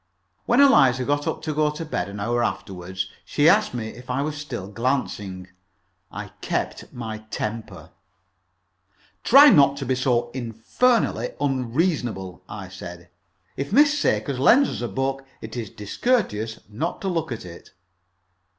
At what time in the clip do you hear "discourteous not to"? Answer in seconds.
15.69-17.07